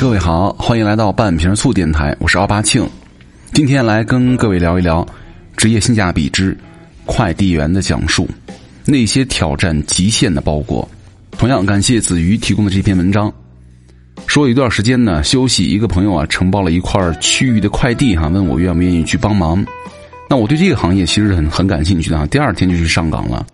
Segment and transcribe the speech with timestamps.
[0.00, 2.88] 各位好，欢迎来到半瓶醋电台，我是奥巴庆。
[3.52, 5.06] 今天来跟各位聊一聊
[5.58, 6.56] 职业性价比之
[7.04, 8.26] 快递员的讲述，
[8.86, 10.88] 那些挑战极限的包裹。
[11.32, 13.30] 同样感谢子瑜提供的这篇文章。
[14.26, 19.62] 说有一段时间呢，休息，一个朋友啊承包了一块区域的快递哈，问我愿不愿意去帮忙。
[20.30, 23.46] 那我对这个行业其实很很感兴趣的哈，第二天就去上岗了。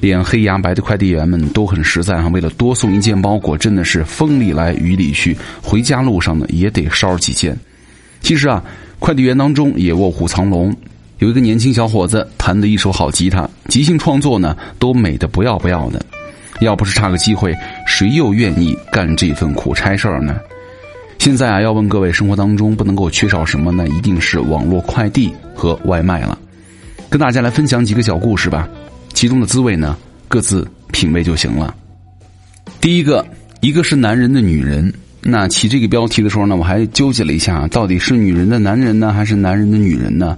[0.00, 7.56] 脸黑牙白的快递员们都很实在啊，为了多送一件包裹，真的是风里来雨里去，回家路上呢也得捎几件。
[8.20, 8.62] 其实啊，
[8.98, 10.74] 快递员当中也卧虎藏龙，
[11.18, 16.04] 有一个年轻小伙子弹得一手好吉他，即兴创作呢都美得不要不要的。
[16.60, 17.54] 要不是差个机会，
[17.86, 20.38] 谁又愿意干这份苦差事儿呢？
[21.18, 23.86] 现在啊，要问各位，生活当中不能够缺少什么呢？
[23.88, 26.38] 一定是网络快递和外卖了。
[27.10, 28.68] 跟大家来分享几个小故事吧。
[29.16, 29.96] 其中的滋味呢，
[30.28, 31.74] 各自品味就行了。
[32.82, 33.26] 第一个，
[33.62, 34.92] 一个是男人的女人。
[35.22, 40.36] 那起这个标题的时候呢，我还纠结了一下，到底是女人的男人呢，还是男人的女人呢？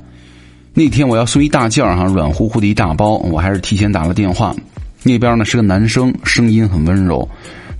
[0.74, 4.54] 那天我要送一大件儿哈，软乎乎的一大包，我还是提前打了电话。
[5.02, 7.28] 那边呢是个男生，声音很温柔，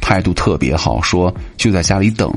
[0.00, 2.28] 态度特别好，说就在家里等。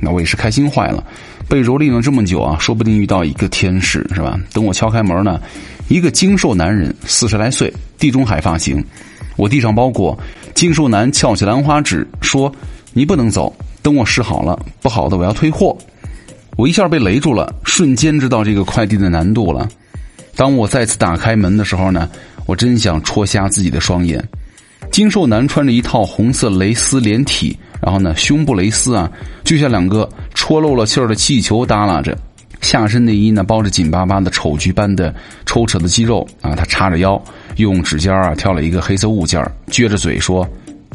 [0.00, 1.04] 那我也是开心坏了，
[1.50, 4.40] 被蹂躏了这么久啊，说不定遇到一个天使是吧？
[4.52, 5.40] 等我敲开门呢。
[5.88, 8.82] 一个精瘦男人，四十来岁，地中海发型。
[9.36, 10.16] 我递上包裹，
[10.54, 12.50] 精瘦男翘起兰花指说
[12.94, 15.76] ：“你不能走，等我试好了，不好的我要退货。”
[16.56, 19.68] 我一下被雷住了，瞬间知道这个快递的难度了。
[20.36, 22.08] 当我再次打开门的时候呢，
[22.46, 24.24] 我真想戳瞎自己的双眼。
[24.92, 29.10] 精瘦男穿着一套红色蕾丝连体，然后呢，胸部蕾丝啊，
[29.44, 32.16] 就像两个戳漏了气儿的气球耷拉着。
[32.60, 35.14] 下身内衣呢包着紧巴巴的丑橘般的
[35.46, 37.20] 抽扯的肌肉啊，他叉着腰，
[37.56, 40.46] 用指尖啊挑了一个黑色物件，撅着嘴说：“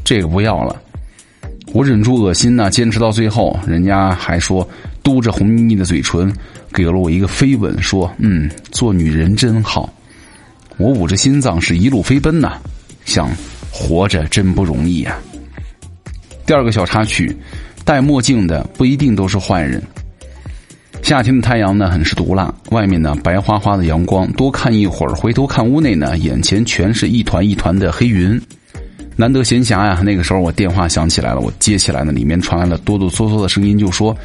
[0.05, 0.75] 这个不要了。”
[1.73, 4.65] 我忍住恶心呢，坚持到最后，人家还说
[5.01, 6.31] 嘟着红腻腻的嘴唇，
[6.71, 9.91] 给了我一个飞吻，说：“嗯，做女人真好。”
[10.77, 12.59] 我捂着心脏是一路飞奔呐，
[13.05, 13.27] 想
[13.71, 15.17] 活着真不容易呀。
[16.45, 17.35] 第二个小插曲，
[17.83, 19.81] 戴墨镜的不一定都是坏人。
[21.01, 22.53] 夏天的太阳呢，很是毒辣。
[22.69, 28.39] 外面呢，白花花的阳光，多看一会儿，回头看屋内呢，眼前全是一团一团的黑云。
[29.15, 34.15] 难得闲暇呀，那个时候我电话响起来了，我接起来呢，里面传来了哆哆嗦嗦的声音，就说：“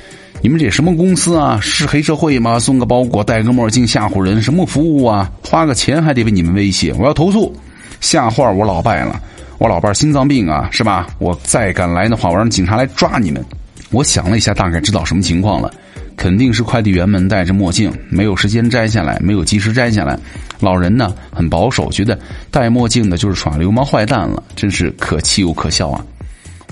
[0.43, 1.59] 你们这什么公司啊？
[1.63, 2.59] 是黑社会吗？
[2.59, 5.31] 送个包裹，戴个墨镜吓唬人，什么服务啊？
[5.43, 7.55] 花个钱还得被你们威胁，我要投诉！
[8.01, 9.21] 吓坏我老伴了，
[9.61, 11.07] 我老伴心脏病啊，是吧？
[11.19, 13.45] 我再敢来的话，我让警察来抓你们。”
[13.93, 15.71] 我想了一下，大概知道什么情况了。
[16.17, 20.19] 肯定是快递员们戴着墨镜，没有时间摘下来，没有及时摘下来。
[20.61, 22.19] 老人呢很保守，觉得
[22.51, 26.03] 戴墨镜的就是耍流氓坏蛋了，真是可气又可笑啊！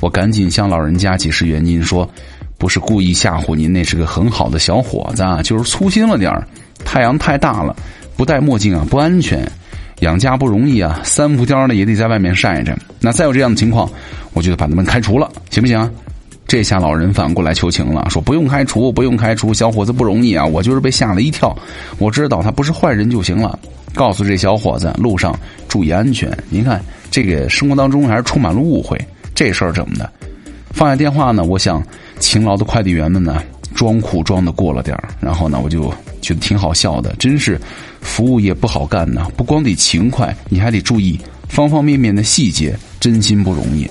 [0.00, 2.10] 我赶紧向老人家解释原因，说
[2.56, 6.48] 不是故意吓唬您，那是个很好的小伙子，啊，就是粗心了点儿。
[6.86, 7.76] 太阳太大了，
[8.16, 9.46] 不戴墨镜啊不安全，
[10.00, 12.76] 养家不容易啊，三伏天的也得在外面晒着。
[13.00, 13.88] 那再有这样的情况，
[14.32, 15.90] 我就把他们开除了，行不行？
[16.46, 21.54] 这下老人反过来求情了，说不用开除，不用开除，小伙子不容易啊，我就是被吓了一跳，
[21.98, 23.58] 我知道他不是坏人就行了。
[23.94, 25.38] 告诉这小伙子，路上
[25.68, 26.30] 注意安全。
[26.48, 26.80] 您看，
[27.10, 28.98] 这个生活当中还是充满了误会，
[29.34, 30.10] 这事儿怎么的？
[30.70, 31.82] 放下电话呢，我想
[32.18, 33.42] 勤劳的快递员们呢，
[33.74, 35.92] 装苦装的过了点儿，然后呢，我就
[36.22, 37.60] 觉得挺好笑的，真是
[38.08, 43.88] 服务业不好干呢，不光得勤快，你还得注意方方面面的细节，真心不容易。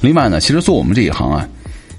[0.00, 1.46] 另外呢，其实做我们这一行啊。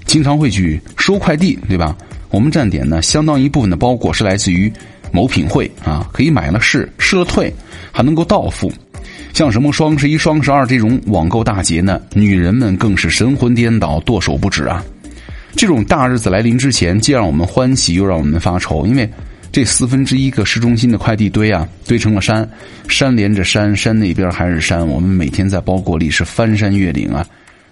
[0.06, 1.96] 经常会去收快递，对吧？
[2.30, 4.70] 我们站点呢，相当一部分的包裹是来自于
[5.10, 7.52] 某品会啊，可以买了试，试了退，
[7.90, 8.70] 还能够到付。
[9.32, 14.84] 像什么双十一、双十二这种网购大节呢，女人们更是神魂颠倒、剁手不止啊！
[15.56, 19.08] 这种大日子来临之前，既让我们欢喜，又让我们发愁，因为
[19.54, 22.50] 这四分之一个市中心的快递堆啊，堆成了山，
[22.88, 27.24] 山连着山，山那边还是山，我们每天在包裹里是翻山越岭啊。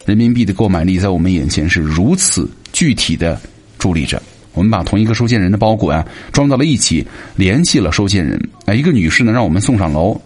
[0.07, 3.37] 人民币的购买力在我们眼前是如此具体的
[3.81, 4.23] 伫立着。
[4.55, 8.41] 我们把同一个收件人的包裹啊装到了一起，联系了收件人。
[8.67, 10.17] 哎，一个女士呢让我们送上楼。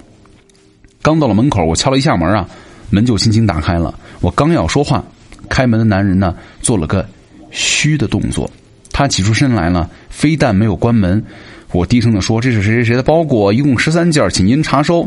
[1.01, 2.47] 刚到了门口，我敲了一下门啊，
[2.91, 3.99] 门就轻轻打开了。
[4.21, 5.03] 我刚要说话，
[5.49, 7.09] 开门的男人呢做了个
[7.51, 8.51] 嘘的动作。
[8.99, 11.23] 他起出身来了，非但没有关门，
[11.71, 15.07] 我低声的说：“这是谁谁谁的包裹，一共十三件，请您查收。”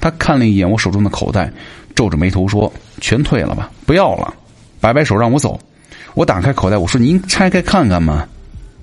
[0.00, 1.52] 他看了一眼我手中的口袋。
[1.94, 4.32] 皱着眉头说：“全退了吧，不要了，
[4.80, 5.60] 摆摆手让我走。”
[6.16, 8.26] 我打开口袋，我说：“您拆开看看嘛。”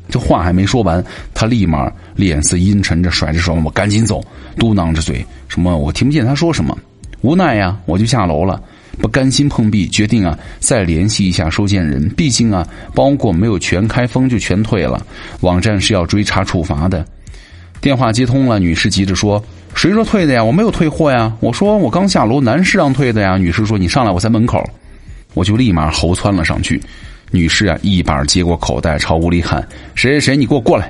[0.08, 1.04] 这话还没说完，
[1.34, 4.24] 他立马脸色阴沉着，甩着手我赶紧走，
[4.60, 5.76] 嘟囔着嘴：“什么？
[5.76, 6.78] 我听不见他说什么。”
[7.22, 8.62] 无奈呀，我就下楼了。
[9.00, 12.08] 不甘心碰壁，决定啊再联系一下收件人。
[12.10, 15.06] 毕竟啊，包裹没有全开封就全退了，
[15.42, 17.06] 网站是要追查处罚的。
[17.82, 19.44] 电话接通了，女士急着说
[19.76, 20.44] ：“谁说退的呀？
[20.44, 24.64] 我没有退货呀！”我说：“我刚下楼，男士让退的呀。”女士说：“你上来，我在门口。”
[25.34, 26.82] 我就立马猴窜了上去。
[27.32, 30.90] 女士啊，一把接过口袋，朝屋里喊：“谁谁谁，你给我过来！”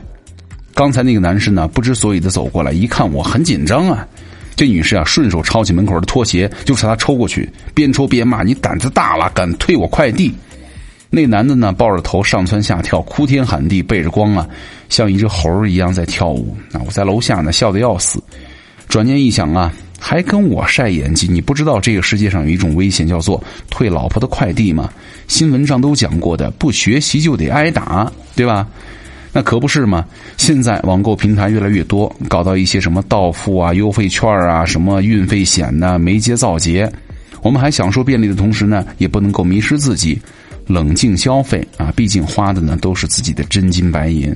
[0.75, 4.05] 刚才那个男士呢，不知所以的走过来，一看我很紧张啊。
[4.55, 10.33] 这女士啊，顺手抄起门口的拖鞋就朝他抽过去，边抽边骂：“你胆子大了，敢退我快递！”
[11.09, 14.47] 那男的呢，抱着头上蹿下跳，哭天喊地，背着光啊，
[14.89, 16.57] 像一只猴一样在跳舞。
[16.71, 18.21] 啊，我在楼下呢，笑得要死。
[18.87, 21.27] 转念一想啊，还跟我晒演技？
[21.27, 24.89] 你不知道这个世界上有一种危险，叫做退老婆的快递吗？
[25.27, 28.67] 新闻上都讲过的，不学习就得挨打，对吧？
[29.35, 30.05] 那可不是嘛！
[30.37, 36.87] 现在网购平台越来越多，搞到一些什么到付啊、优惠券啊、什么运费险呐，没节造节。
[37.41, 40.21] 我们还享受便利的同时呢，也不能够迷失自己，
[40.67, 41.91] 冷静消费啊！
[41.95, 44.33] 毕竟花的呢都是自己的真金白银。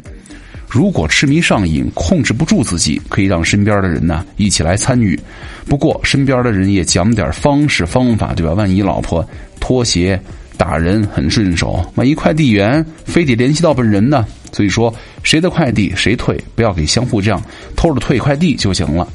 [0.68, 5.18] 如果痴迷上瘾，控制不住自己，可以让身边的人呢一起来参与。
[5.66, 8.54] 不过身边的人也讲点方式方法，对吧？
[8.54, 9.24] 万一老婆
[9.60, 10.20] 拖鞋。
[10.58, 14.26] 打人很顺手，万一快递员非得联系到本人呢？
[14.52, 14.94] 所以说，
[15.24, 17.42] 谁的快递谁退，不要给相互这样
[17.76, 19.08] 偷着退快递就行了。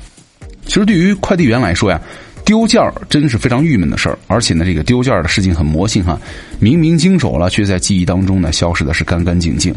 [0.66, 2.00] 其实对于快递员来说呀，
[2.44, 4.16] 丢件儿真是非常郁闷的事儿。
[4.28, 6.20] 而且呢，这个丢件儿的事情很魔性哈，
[6.60, 9.74] 明明经手了，却在记忆当中呢消失的是干干净净。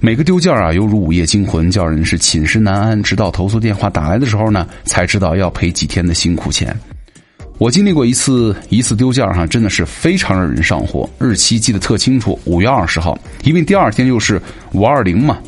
[0.00, 3.02] 每个丢件儿啊，犹如午夜惊魂，叫人是寝食难安。
[3.02, 6.76] 直到投诉电话打来的时候呢，才知道要赔几天的辛苦钱。
[7.58, 11.08] 我经历过一次一次丢件哈，真的是非常让人上火。
[11.18, 14.42] 日期记得特清楚，五月二十号，因为第二天又是
[14.72, 15.38] 五二零嘛。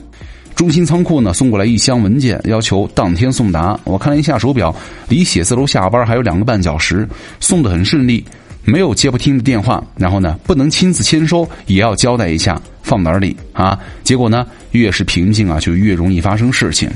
[0.55, 3.79] 中心仓库呢送过来一箱文件，要求当天送达。
[3.83, 4.75] 我看了一下手表，
[5.09, 7.07] 离写字楼下班还有两个半小时，
[7.41, 8.25] 送的很顺利，
[8.65, 9.83] 没有接不听的电话。
[9.97, 13.79] 然后呢，不能亲自签收，也要交代一下放哪里啊。
[14.05, 16.89] 结果呢，越是平静啊，就越容易发生事情。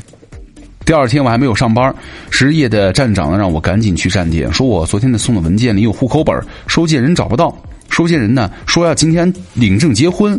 [0.91, 1.95] 第二天我还没有上班，
[2.33, 7.57] 值夜的站长呢让我赶紧去站点，说我昨天的送的文件里有户口本，收件人找不到。
[7.91, 10.37] 收件人呢说要今天领证结婚，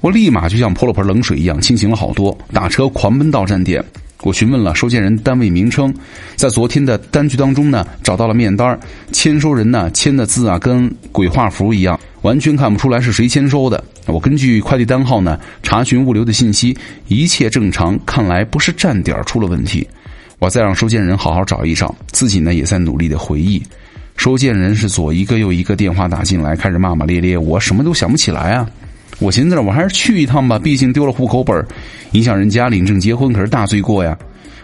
[0.00, 3.84] 我立马就像泼了盆冷水一样清醒了好多，打车狂奔到站点。
[4.22, 5.92] 我询问了收件人单位名称，
[6.36, 8.78] 在昨天的单据当中呢找到了面单，
[9.10, 11.98] 签收人呢签的字啊跟鬼画符一样。
[12.22, 13.82] 完全看不出来是谁签收的。
[14.06, 16.76] 我根据快递单号呢查询物流的信息，
[17.08, 19.86] 一切正常，看来不是站点出了问题。
[20.38, 23.62] 我再让收件人好好找一找，自己呢也在努力的回忆。
[24.16, 28.68] 收件人是左一个右一个电话打进来，开始骂骂咧咧，我什么都想不起来啊。
[29.18, 31.66] 我寻思着我还是去一趟吧，毕竟丢了户口本，
[32.12, 34.16] 影响人家领证结婚可是大罪过呀。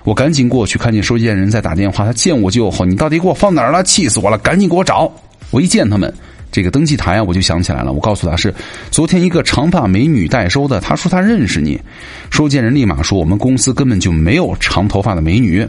[0.05, 3.82] 我赶紧过去，看见收件人在打电话，他见我就吼：“你到底给我放哪儿了？
[3.82, 4.38] 气死我了！
[4.38, 5.12] 赶紧给我找！”
[5.50, 6.12] 我一见他们。
[6.56, 7.93] 这个登记台啊，我就想起来了。
[7.93, 8.55] 我告诉他是
[8.91, 10.81] 昨天一个长发美女代收的。
[10.81, 11.79] 他说他认识你。
[12.31, 15.69] 收件人立马说我们公司根本就没有长头发的美女。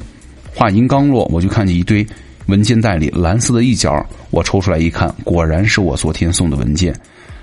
[0.56, 2.08] 话音刚落，我就看见一堆
[2.46, 3.94] 文件袋里蓝色的一角。
[4.30, 6.96] 我抽出来一看，果然是我昨天送的文件，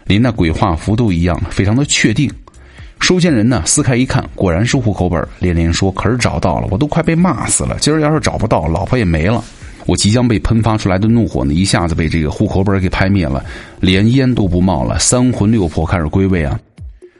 [0.07, 2.33] 连那鬼画符都一样，非常的确定。
[2.99, 6.69] 收件人呢撕开一看，果然是户口本，连连说可是找到了。
[6.71, 7.77] 我都快被骂死了。
[7.79, 9.45] 今儿要是找不到，老婆也没了。
[9.87, 13.45] 我即将被喷发出来的怒火呢，一下子被这个户口本给拍灭了，
[13.81, 16.59] 连烟都不冒了，三魂六魄开始归位啊！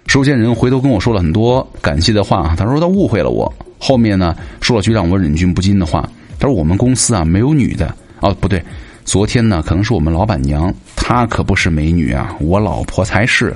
[0.07, 3.53] 收件人回头跟我说了很多感谢的话，他说他误会了我。
[3.79, 8.63] 后面呢说了句让我忍俊不禁的话，他说我们公司啊没有女的哦，不对，
[9.05, 13.55] 昨天呢可能是我们老板娘，她可不是美女啊，我老婆才是。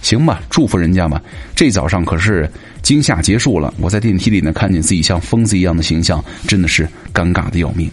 [0.00, 1.20] 行吧，祝福人家吧。
[1.54, 2.48] 这早上可是
[2.82, 7.90] 惊吓结束了，我在电梯里呢看见自己像疯子一样的形象，真的是尴尬的要命。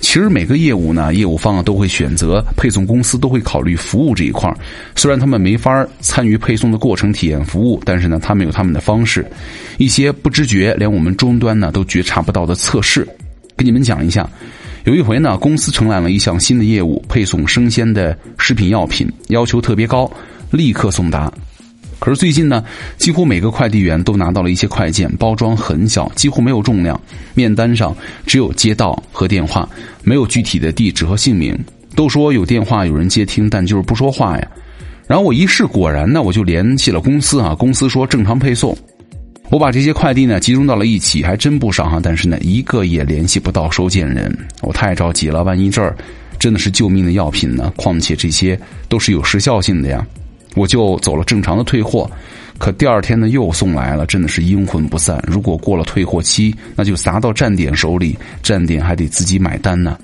[0.00, 4.52] 其实每个业务呢，业务方都会选择配送公司都会考虑服务这一块
[4.96, 9.26] 虽然他们没法参与配送的过程体验服务，但是呢，他们有他们的方式，
[9.76, 13.06] 一些不知觉连我们终端呢都觉察不到的测试，
[13.56, 14.28] 给你们讲一下。
[14.84, 20.10] 有一回呢，公司承揽了一项新的业务，配送生鲜的食品药品，要求特别高，
[20.50, 21.30] 立刻送达。
[21.98, 22.64] 可是最近呢，
[22.96, 27.00] 几乎每个快递员都拿到了一些快件，包装很小，几乎没有重量，
[27.34, 29.68] 面单上只有街道和电话，
[30.02, 31.58] 没有具体的地址和姓名。
[31.96, 34.48] 都说有电话有人接听，但就是不说话呀。
[35.08, 38.76] 然后我一试，果然呢，我就联系了公司啊，公司说正常配送。
[39.50, 45.96] 我把这些快递呢集中到了一起，还真不少哈，但是呢，一个也联系不到收件人，我太着急了，万一这儿
[46.38, 47.72] 真的是救命的药品呢？
[47.74, 48.56] 况且这些
[48.88, 50.06] 都是有时效性的呀。
[50.58, 52.10] 我就走了正常的退货，
[52.58, 55.22] 可第二天呢又送来了，真的是阴魂不散。
[55.26, 59.96] 如果过了退货期，那就砸到站点手里，站点还得自己买单呢。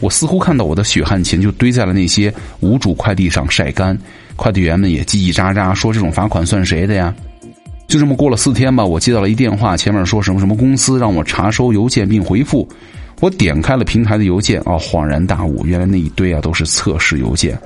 [0.00, 3.96] 我似乎看到我的血汗钱就堆在了那些无主快递上晒干，
[4.36, 7.14] 快递员们也叽叽喳喳说这种罚款算谁的呀？
[7.86, 12.66] 就这么过了四天吧，我接到了一电话，前面说什么什么公司让我查收邮件并回复。
[13.20, 17.56] 我点开了平台的邮件，啊，恍然大悟，原来那一堆啊都是测试邮件。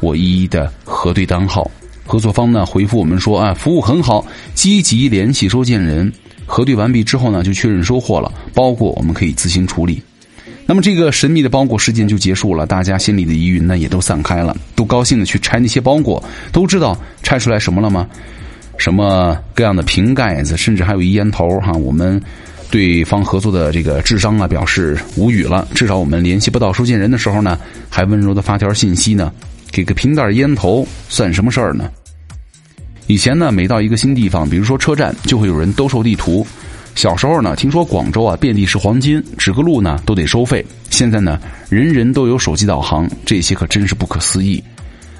[0.00, 1.70] 我一一的核对单号，
[2.04, 4.24] 合作方呢回复我们说啊，服务很好，
[4.54, 6.12] 积极联系收件人。
[6.44, 10.00] 核对完毕之后呢，就确认收货了，包裹我们可以自行处理。
[10.64, 16.22] 那么这个神秘的包裹事件就结束了，大家心里的疑云呢也都散开了，都高兴的去拆那些包裹。
[16.52, 18.08] 都知道拆出来什么了吗？
[18.76, 21.72] 什么各样的瓶盖子，甚至还有一烟头哈。
[21.72, 22.20] 我们
[22.70, 25.66] 对方合作的这个智商啊表示无语了。
[25.74, 29.32] 至少我们联系不到收件人的时候呢，还温柔的发条信息呢，
[29.70, 31.90] 给个瓶袋烟头算什么事儿呢？
[33.06, 36.46] 以前呢，每到一个新地方，比如说车站，就会有人兜售地图。
[36.94, 40.64] 小时候呢，听说广州啊遍地是黄金，指个路呢都得收费。
[40.90, 44.62] 现在呢，人人都有手机导航，这些可真是不可思议。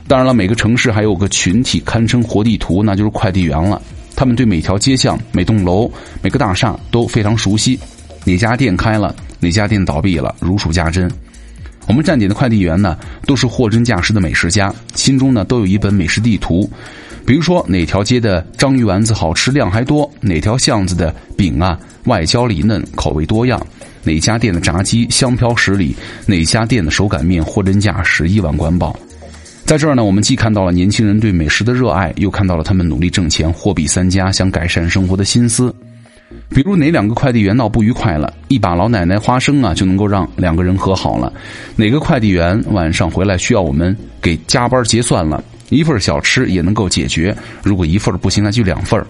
[0.08, 3.80] 当然了，每个城市还有个群体堪称活地图，那就是快递员了。
[4.16, 5.90] 他们对每条街巷、每栋楼、
[6.22, 7.78] 每个大厦都非常熟悉，
[8.24, 11.10] 哪家店开了，哪家店倒闭了，如数家珍。
[11.86, 16.68] 我们站点的快递员呢，都是货真价实的美食家，心中呢都有一本美食地图。
[17.24, 23.64] 比如说哪条街的章鱼丸子好吃量还多，哪条巷子的饼啊外焦里嫩口味多样，
[24.04, 25.94] 哪家店的炸鸡香飘十里，
[26.26, 28.96] 哪家店的手擀面货真价实一碗管饱。
[29.64, 35.74] 在这儿呢，我们既看到了年轻人对美食的热爱，又看到了他们努力挣钱、货比三家、想改善生活的心思。
[36.50, 41.32] 比如哪两个快递员闹不愉快了，一把老奶奶花生啊就能够让两个人和好了；
[41.76, 45.42] 哪个快递员晚上回来需要我们给加班结算了。
[45.68, 49.04] 一份小吃也能够解决，如果一份不行，那就两份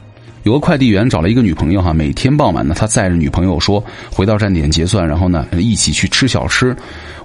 [0.44, 6.74] 有个快递员找了一个女朋友哈，每天傍晚呢，他载着女朋友说回到站点结算，然后呢一起去吃小吃。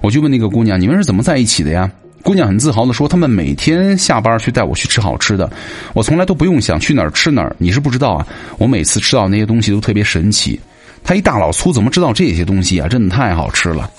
[0.00, 1.90] 我就问那个姑娘，你们是怎么在一起的呀？
[2.22, 5.50] 姑娘很自豪的说，他们每天下班去带我去吃好吃的，
[5.92, 7.54] 我从来都不用想去哪儿吃哪儿。
[7.58, 8.26] 你是不知道啊，
[8.58, 10.58] 我每次吃到那些东西都特别神奇。
[11.02, 12.86] 他一大老粗怎么知道这些东西啊？
[12.86, 13.90] 真的太好吃了。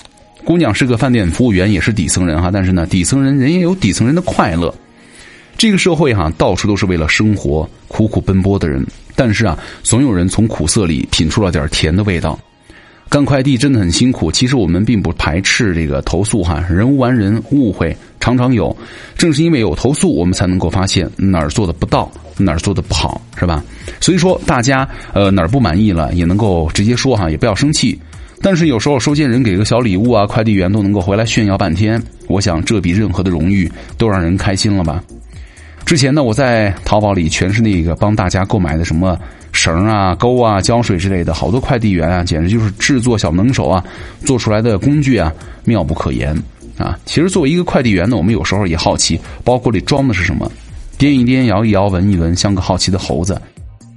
[0.45, 4.73] 姑娘是个饭店服务员，也是底层人哈，但是呢，底层人人也有底层人的快乐。
[5.57, 12.39] 这个社会哈，到处都是为了生活苦苦奔波的人，但是啊，总有人从苦涩里品出了点甜的味道。
[13.13, 18.75] 干快递真的很辛苦，其实我们并不排斥这个投诉哈，人无完人，误会常常有。
[19.15, 23.63] 正是因为有投诉，我们才能够发现哪儿做的不到，哪儿做的不好，是吧？
[24.01, 27.95] 所以说，大家呃哪儿不满意了，也能够直接说哈，也不要生气。
[28.41, 35.03] 但是有时候收件人给个小礼物啊，快递员都能够回来炫耀半天，我想这比任何的荣誉都让人开心了吧。
[35.85, 39.19] 之前呢，我在淘宝里全是那个帮大家购买的什么
[39.53, 43.81] 绳啊、钩啊、胶水之类的，好多快递员啊，简直就是制作小能手啊，
[44.25, 45.31] 做出来的工具啊，
[45.63, 46.35] 妙不可言
[46.77, 46.99] 啊。
[47.05, 50.51] 其实作为一个快递员呢，我们有时候也好奇，包裹里装的是什么，
[50.97, 53.39] 掂一掂、摇一摇、闻一闻，像个好奇的猴子。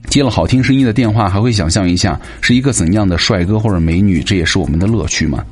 [0.08, 5.44] 接了好听声音的电话，还会想象一下是一个怎样的帅哥或者美女，这也是我们的乐趣嘛。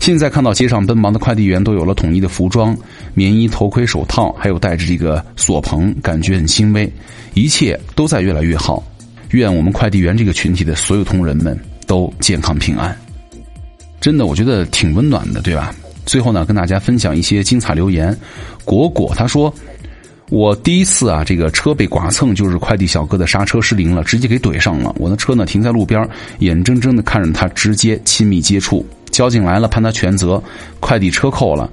[0.00, 2.76] 现在看到街上奔忙的快递员都有了统一的服装，
[3.14, 6.90] 棉衣、头盔、手套，还有带着这个锁棚，感觉很欣慰。
[7.34, 8.82] 一切都在越来越好。
[9.30, 12.96] 愿我们快递员这个群体的所有同仁们都健康平安。
[14.00, 15.74] 真的，我觉得挺温暖的，对吧？
[16.04, 18.16] 最后呢，跟大家分享一些精彩留言。
[18.64, 19.52] 果果他说
[20.30, 24.94] ：“我第一次啊，这个车被剐蹭，就是快递小哥的刹车失灵了，直接给怼上了。
[24.98, 30.40] 我的车呢停在路边，眼睁睁的看着他直接亲密接触。”交警来了，判他全责，
[30.78, 31.68] 快递车扣了。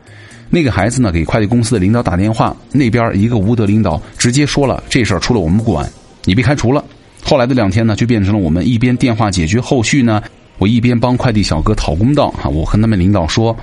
[0.49, 5.87] 那个孩子呢，给快递公司的领导打电话，那边一个无德领导直接说了，这事儿出了我们管，
[6.23, 6.83] 你被开除了。
[7.23, 10.21] 后来的两天呢，就变成了我们一边电话解决后续呢，
[10.57, 12.49] 我一边帮快递小哥讨公道哈。
[12.49, 13.55] 我和他们领导说。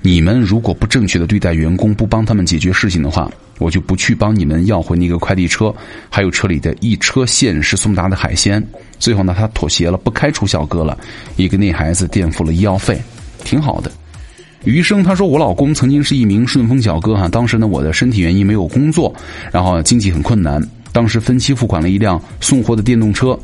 [0.00, 3.28] 你们如果不正确的对待员工，不帮他们解决事情的话，
[3.58, 5.74] 我就不去帮你们要回那个快递车，
[6.08, 8.64] 还有车里的一车现实送达的海鲜。
[9.00, 10.96] 最后呢，他妥协了，不开除小哥了，
[11.34, 12.96] 也给那孩子垫付了医药费，
[13.42, 13.90] 挺好的。
[14.62, 19.12] 余生他说，我老公曾经是一名顺丰小哥哈，当时呢我的身体原因没有工作，
[19.50, 20.62] 然后经济很困难，
[20.92, 23.38] 当时分期付款了一辆送货的电动车，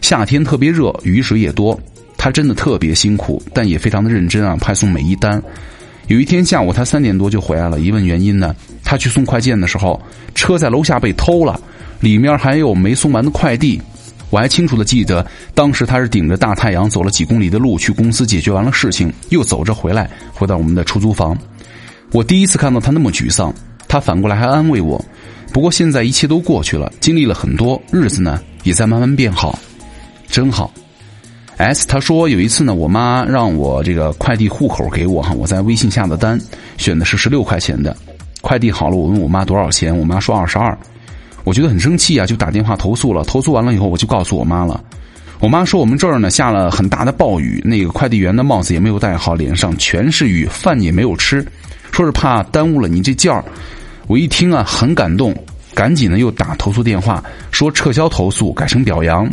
[0.00, 1.78] 夏天特别热，雨水也多，
[2.16, 5.42] 他真的特别辛苦，但也非常的认真啊，派送每一单。
[6.08, 7.80] 有一天下午，他三点多就回来了。
[7.80, 10.00] 一问原因呢，他去送快件的时候，
[10.34, 11.58] 车在楼下被偷了，
[12.00, 13.80] 里面还有没送完的快递。
[14.30, 15.24] 我还清楚的记得，
[15.54, 21.36] 当时他是顶着大太阳走了几公里的路去公司解决完了事情，又走着回来，回到我们的出租房。
[22.12, 23.54] 我第一次看到他那么沮丧，
[23.88, 25.02] 他反过来还安慰我。
[25.54, 29.56] 不过现在一切都过去了，经历了很多，日子呢也在慢慢变好，
[30.26, 30.68] 真好。
[31.58, 36.36] S 他说有一次呢，我妈让我这个快递户口给我哈，我在微信下的单，
[36.76, 37.96] 选的是十六块钱的，
[38.40, 40.76] 快递好了，我问我妈多少钱，我妈说二十二，
[41.44, 43.22] 我觉得很生气啊，就打电话投诉了。
[43.22, 44.82] 投诉完了以后，我就告诉我妈了，
[45.38, 51.46] 我妈说我们这儿呢下了很大的暴雨，那个快递员的帽子也没有戴好，脸上全是雨，饭也没有吃，
[51.92, 53.44] 说是怕耽误了你这件儿。
[54.06, 55.34] 我一听啊，很感动，
[55.74, 59.28] 赶紧呢又打投诉电话，说撤销投诉，改成表扬。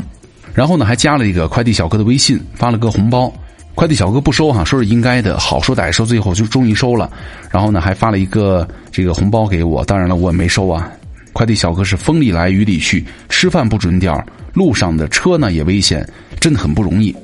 [0.53, 3.31] 然后呢，还加了一个快递小哥的微信，发了个红包。
[3.73, 7.09] 快递小哥不收哈，说是应该的，好说歹说，最后就终于收了。
[7.49, 9.83] 然后呢，还发了一个这个红包给我。
[9.85, 10.91] 当然了，我也没收啊。
[11.33, 14.13] 快递小哥是风里来雨里去，吃饭不准点
[14.53, 16.05] 路上的车呢也危险，
[16.39, 17.15] 真的很不容易。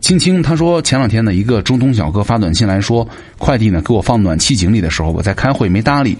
[0.00, 3.08] 青青他说，前两天呢，一个中通小哥发短信来说，
[3.38, 6.18] 快递呢给我放暖气井里的时候，我在开会没搭理。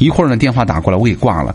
[0.00, 1.54] 一会儿呢，电话打过来，我给挂了。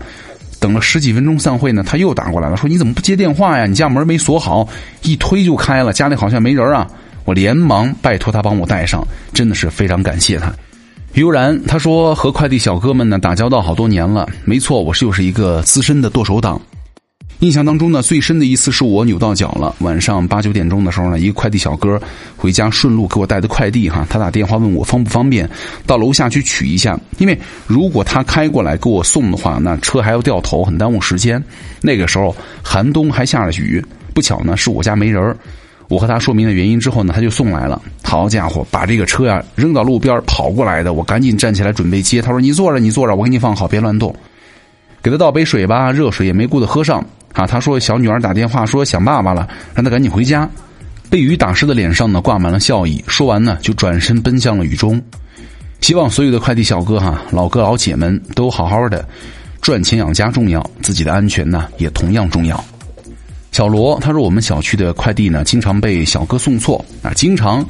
[0.61, 3.65] 等了十几分钟散会呢，他又打过来了，说你怎么不接电话呀？
[3.65, 4.65] 你家门没锁好，
[5.03, 6.87] 一推就开了，家里好像没人啊！
[7.25, 10.53] 我连忙拜托他帮我带上，真的是非常感谢他。
[11.15, 16.59] 悠然他说和快递小哥们呢打交道好多年了，没错，我是又是一个资深的剁手党。
[17.39, 19.75] 印象当中呢，最深的一次是我扭到脚了。
[19.79, 22.01] 晚上八九点钟的时候呢，一个快递小哥
[22.37, 25.49] 回家顺路给我带的快递哈，他打电话问我方不方便
[25.85, 26.97] 到楼下去取一下。
[27.17, 27.37] 因为
[27.67, 31.43] 如果他开过来给我送的话，那车还要掉头，很耽误时间。
[31.81, 35.35] 那个时候寒冬还下着雨，不巧呢是我家没人
[35.87, 37.79] 我和他说明了原因之后呢，他就送来了。
[38.01, 42.21] 好家伙，把这个车呀扔到路边跑过来的，我赶紧站起来准备接。
[42.21, 44.15] 他说：“你坐着，你坐着，我给你放好，别乱动。”
[45.03, 47.05] 给他倒杯水吧，热水也没顾得喝上。
[47.35, 50.49] 啊，他说小女儿打电话说想爸爸了，让他赶紧回家。
[51.07, 53.03] 被雨打湿的脸上呢挂满了笑意。
[53.07, 54.99] 说完呢，就转身奔向了雨中。
[55.81, 59.07] 希望所有的快递小哥哈，老哥老姐们都好好的，
[59.61, 62.63] 赚钱养家重要，自己的安全呢也同样重要。
[63.51, 67.63] 小罗他说我们小区的快递呢经常被小哥送错啊，经常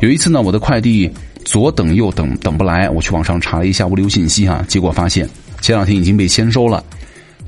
[0.00, 1.10] 有一次呢我的快递
[1.44, 5.28] 左等右等等不来，我去网上查了一下物流信息哈，结果发现
[5.60, 6.84] 前两天已经被签收了。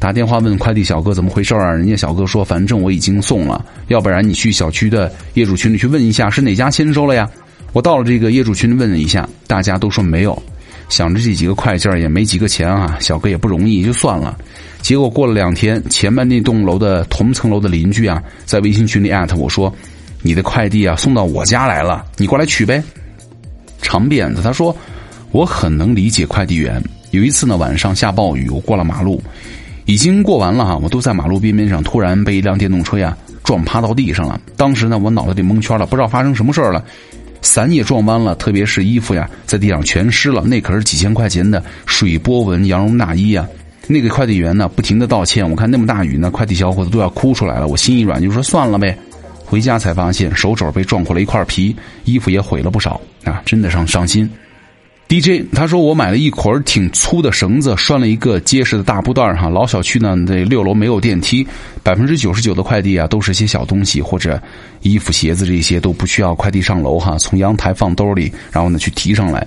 [0.01, 1.71] 打电话问快递小哥怎么回事啊？
[1.71, 7.29] 人家小哥说：“反正我已经送了，要不然你去小区的业主群里去问一下，是哪家签收了呀？”
[7.75, 10.43] 我到了这个业主群里问了一下，大家都说没有。
[10.89, 14.37] 想着这几个快件也没几个钱啊，小哥也不容易，就算了。
[14.81, 19.73] 结果过了两天，前面那栋楼的同层楼的邻居啊，在微信群里艾特我说
[20.23, 22.83] ：“你的快递啊送到我家来了，你过来取呗。”
[23.83, 24.75] 长辫子他说
[25.31, 26.83] ：“我很能理解快递员。
[27.11, 29.23] 有一次呢，晚上下暴雨，我过了马路。”
[29.91, 34.41] 已经过完了哈，我都在马路边边上，突然被一辆电动车呀撞趴到地上了。
[34.57, 36.85] 当时呢，我脑袋里蒙圈了，不知道发生什么事儿了。
[37.43, 40.45] 伞也撞弯了，特别是衣服呀，在地上全湿了。
[40.45, 43.45] 那可是几千块钱的水波纹羊绒大衣呀。
[43.89, 45.51] 那个快递员呢，不停的道歉。
[45.51, 47.67] 我看那么大雨呢，快递小伙子都要哭出来了。
[47.67, 48.97] 我心一软，就说算了呗。
[49.45, 51.75] 回家才发现手肘被撞破了一块皮，
[52.05, 54.31] 衣服也毁了不少啊，真的伤伤心。
[55.11, 59.49] DJ 他说我买了一捆挺粗的绳子，拴了一个结实的大布袋哈。
[59.49, 61.45] 老小区呢，这六楼没有电梯，
[61.83, 64.41] 百分之九十九的快递啊都是些小东西或者
[64.83, 69.45] 衣服、鞋子这些都不需要快递上楼哈，从阳台放兜里，然后呢去提上来。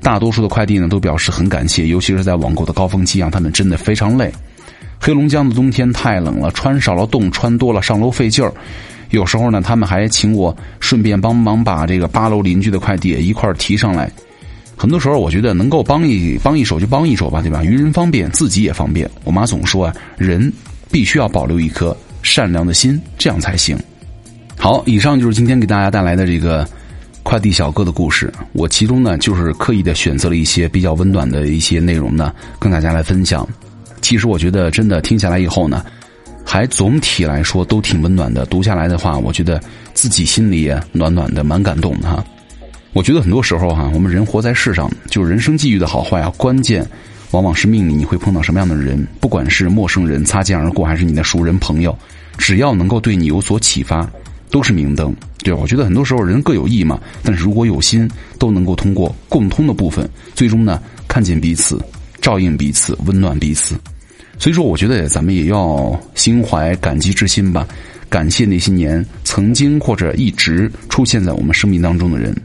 [0.00, 4.32] 大多数的快递呢都表示很感谢，尤其是在网购的高峰期啊，他们真的非常累。
[4.98, 8.50] 黑龙江的冬天太冷了，穿少了冻，穿多了上楼费劲儿。
[9.10, 14.10] 有时候呢，他们还请我顺便帮忙把这个八楼邻居的快递一块提上来。
[14.76, 17.62] 很多时候，我觉得能够帮一帮一手就帮一手吧，对吧？
[17.62, 19.08] 于人方便，自己也方便。
[19.24, 20.52] 我妈总说啊，人
[20.90, 23.78] 必须要保留一颗善良的心，这样才行。
[24.58, 26.66] 好，以上就是今天给大家带来的这个
[27.22, 28.32] 快递小哥的故事。
[28.52, 33.48] 我其中呢，就是刻意的选择了一些比较温暖的一些内容呢，跟大家来分享。
[34.00, 35.84] 其实我觉得，真的听下来以后呢，
[36.44, 38.44] 还总体来说都挺温暖的。
[38.46, 39.60] 读下来的话，我觉得
[39.94, 42.24] 自己心里也暖暖的，蛮感动的哈。
[42.92, 46.86] 我觉得很多时候哈，我们人活在世上，就人生际遇的好坏啊，关键
[47.30, 49.06] 往往是命里你会碰到什么样的人。
[49.18, 51.96] 不管是陌生人擦肩而过，还是你的熟人朋友，
[52.36, 54.06] 只要能够对你有所启发，
[54.50, 55.14] 都是明灯。
[55.38, 60.78] 对，我觉得很多时候人各有异嘛，但是如果有心，都能够通过共通的部分，最终呢
[61.08, 61.80] 看见彼此，
[62.20, 63.74] 照应彼此，温暖彼此。
[64.38, 67.66] 所以说，我觉得咱们也要心怀感激之心吧，
[68.10, 72.36] 感谢那些年曾经或者一直出现在我们生命当中的人。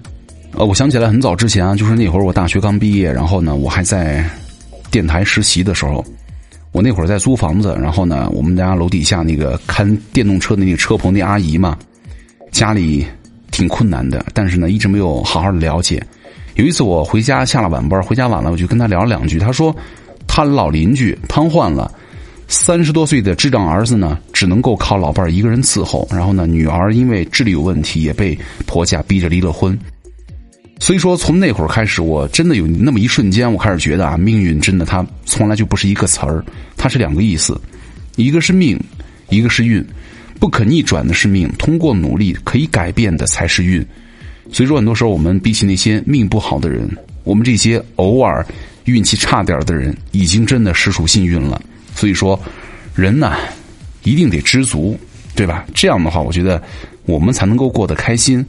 [0.57, 4.27] 呃，我想起来很早之前啊，就是那会儿我大学刚毕业，然后呢，我还在
[4.89, 6.03] 电台实习的时候，
[6.71, 11.77] 我那会儿在租房子，然后呢，我们家楼底下那个看电动车的那个车棚那阿姨嘛，
[12.51, 13.05] 家里
[13.51, 16.03] 挺困难的，但是呢，一直没有好好的了解。
[16.55, 19.75] 有一次我回家下了晚班，回家晚了，我就跟他聊了两句，他说
[20.25, 21.93] 他老邻居瘫痪了，
[22.47, 26.07] 三十多岁的智障儿子呢，只能够靠老伴儿一个人伺候。
[26.09, 29.77] 然后呢，女儿因为智力有问题，也被婆家逼着离了婚。
[30.79, 36.43] 所以说，从那会儿开始，我真的有那么一瞬间，我开始觉得啊，命运真的它从来就不是一个词儿，
[36.77, 37.59] 它是两个意思，
[38.15, 38.79] 一个是命，
[39.29, 39.83] 一个是运，
[40.39, 43.85] 不可逆转的是命，通过努力可以改变的才是运。
[44.51, 46.87] 所以说，很多时候我们比起那些命不好的人，
[47.23, 48.45] 我们这些偶尔
[48.85, 51.61] 运气差点的人，已经真的实属幸运了。
[51.95, 52.39] 所以说，
[52.95, 53.35] 人呐，
[54.03, 54.97] 一定得知足，
[55.35, 55.65] 对吧？
[55.73, 56.61] 这样的话，我觉得
[57.05, 58.45] 我们才能够过得开心。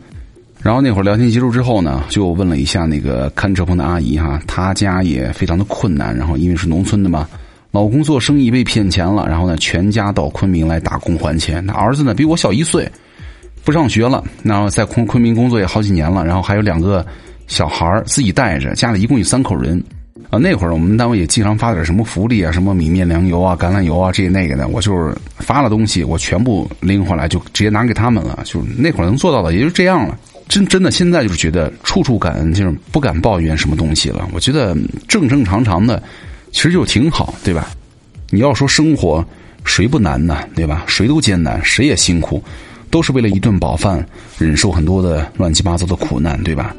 [0.63, 6.15] 然后那会儿聊天结束之后呢，就问了一下那个看车棚的阿姨哈，她家也非常的困难。
[6.17, 7.29] 然后因为是农村的嘛，
[7.71, 11.65] 老公做生意被骗钱了，然后呢，全家到昆明来打工还钱。
[11.65, 12.91] 那儿子呢，比我小一岁，
[13.65, 17.07] 不上学了，然后在昆昆明工作也好几年了，然后还有两个
[17.47, 19.83] 小孩自己带着，家里一共有三口人。
[20.31, 28.41] 啊，那会儿我们单位也经常发点什么福利啊，什么米面粮油啊、橄榄油啊这那个的，我就是发了东西，我全部拎回来就直接拿给他们了。
[28.45, 30.19] 就那会儿能做到的也就这样了。
[30.49, 34.27] 真真的现在就是觉得处处感恩，就是不敢抱怨什么东西了。
[34.33, 34.75] 我觉得
[35.07, 36.03] 正正常常的，
[36.53, 37.69] 其实就挺好，对吧？
[38.31, 39.25] 你要说生活
[39.65, 40.39] 谁不难呢？
[40.55, 40.85] 对吧？
[40.87, 42.43] 谁都艰难，谁也辛苦，
[42.91, 44.05] 都是为了一顿饱饭，
[44.39, 46.75] 忍受很多的乱七八糟的苦难，对吧？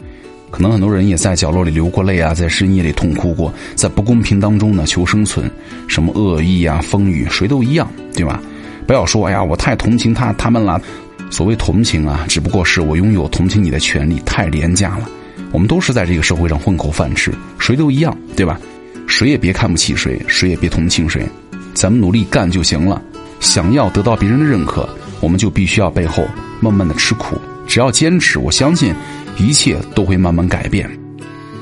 [0.51, 5.49] 可能很多人也在角落里流过泪啊，在深夜里痛哭过，在不公平当中呢求生存，
[5.87, 8.41] 什么恶意啊、风雨，谁都一样，对吧？
[8.87, 10.81] 不要说哎呀，我太同情他他们了。
[11.29, 15.09] 所谓同情啊，只不过是我拥有同情你的权利，太廉价了。
[15.51, 18.59] 我们都是在这个社会上混口饭吃，谁都一样，对吧？
[19.07, 21.27] 谁也别看不起谁，谁也别同情谁，
[21.73, 23.01] 咱们努力干就行了。
[23.39, 24.87] 想要得到别人的认可，
[25.19, 26.27] 我们就必须要背后
[26.59, 27.39] 慢慢的吃苦。
[27.67, 28.93] 只要坚持，我相信。
[29.37, 30.89] 一切都会慢慢改变。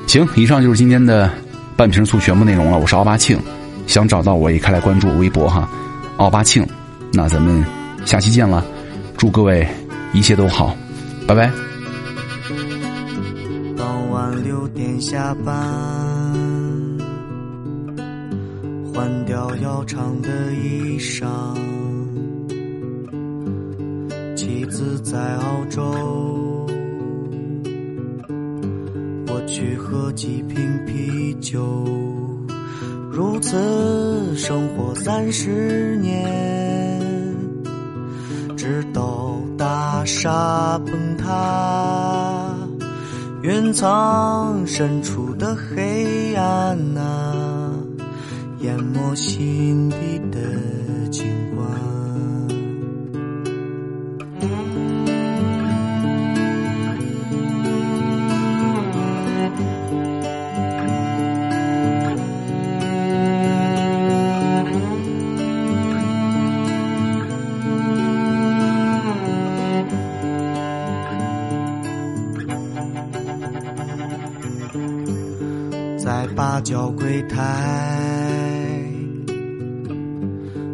[0.07, 1.31] 行，以上就是今天的
[1.75, 2.79] 半瓶醋全部内容了。
[2.79, 3.37] 我是奥巴庆，
[3.85, 5.69] 想找到我也可以来关注我微博哈，
[6.15, 6.65] 奥巴庆。
[7.13, 7.63] 那咱们
[8.03, 8.65] 下期见了，
[9.17, 9.67] 祝各位
[10.13, 10.77] 一切都好，
[11.27, 11.51] 拜拜。
[13.75, 15.53] 傍晚六点下班，
[18.93, 21.25] 换掉要长的衣裳，
[24.35, 25.83] 妻子在澳洲。
[29.27, 31.83] 我去喝几瓶啤酒，
[33.11, 37.01] 如此生活三十年，
[38.67, 42.53] 直到大厦崩塌，
[43.41, 47.71] 云层深处的黑暗啊，
[48.59, 50.16] 淹没心底
[76.69, 77.37] 叫柜台，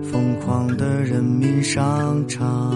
[0.01, 2.73] 疯狂的人民商场，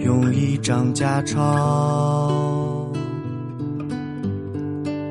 [0.00, 2.90] 用一张假钞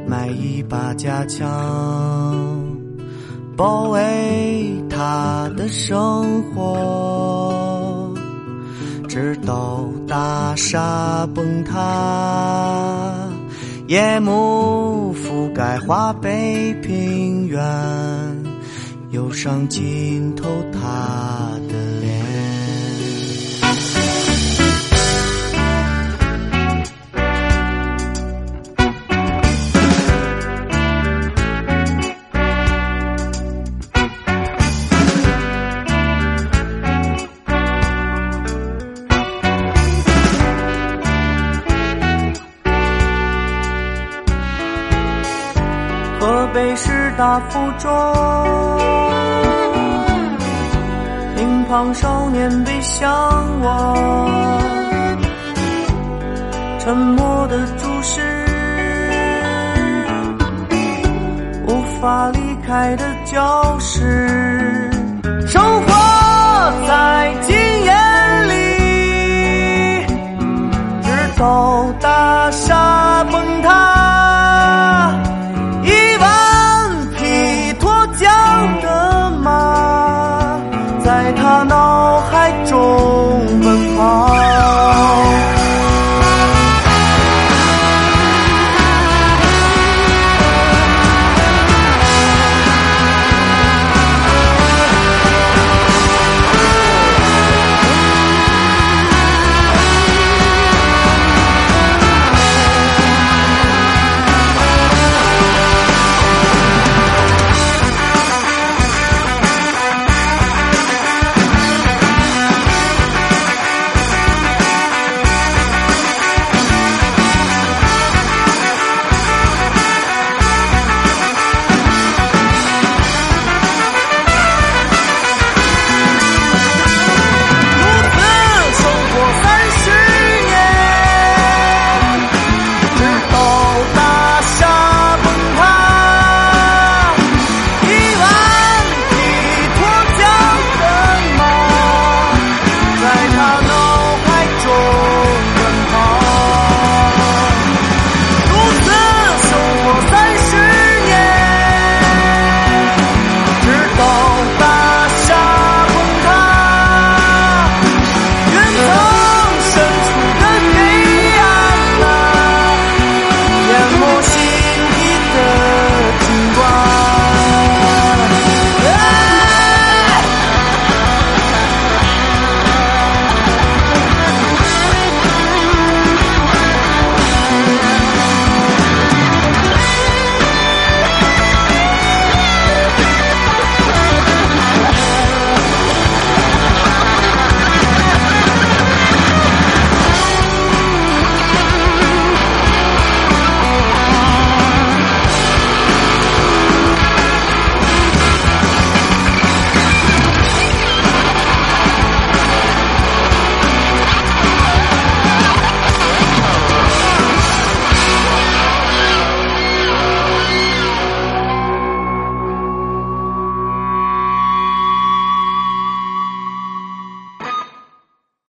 [0.06, 1.48] 买一把假枪，
[3.56, 8.14] 保卫他的生活，
[9.08, 13.30] 直到大厦崩塌。
[13.88, 15.03] 夜幕
[15.54, 17.62] 覆盖华北平原，
[19.12, 21.76] 忧伤浸透他的
[47.16, 47.92] 大附中，
[51.36, 53.12] 乒乓少年背向
[53.62, 53.96] 我，
[56.80, 58.22] 沉默的注视，
[61.68, 64.53] 无法离开的教室，